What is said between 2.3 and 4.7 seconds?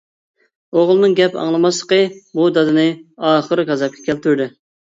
بۇ دادىنى ئاخىرى غەزەپكە كەلتۈردى.